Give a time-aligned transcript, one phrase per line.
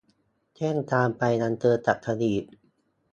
[0.55, 2.45] เส้นทางไปอำเภอสัตหีบ